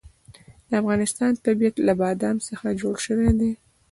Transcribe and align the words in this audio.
د 0.67 0.69
افغانستان 0.81 1.31
طبیعت 1.45 1.75
له 1.87 1.93
بادام 2.01 2.37
څخه 2.49 2.77
جوړ 2.81 2.95
شوی 3.05 3.31
دی. 3.39 3.51